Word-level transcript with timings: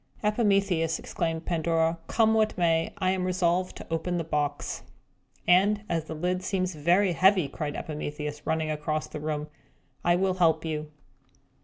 "Epimetheus," 0.23 0.97
exclaimed 0.97 1.45
Pandora, 1.45 1.99
"come 2.07 2.33
what 2.33 2.57
may, 2.57 2.91
I 2.97 3.11
am 3.11 3.23
resolved 3.23 3.75
to 3.75 3.87
open 3.93 4.17
the 4.17 4.23
box!" 4.23 4.81
"And, 5.47 5.83
as 5.87 6.05
the 6.05 6.15
lid 6.15 6.41
seems 6.41 6.73
very 6.73 7.11
heavy," 7.13 7.47
cried 7.47 7.75
Epimetheus, 7.75 8.47
running 8.47 8.71
across 8.71 9.05
the 9.05 9.19
room, 9.19 9.47
"I 10.03 10.15
will 10.15 10.33
help 10.33 10.65
you!" 10.65 10.89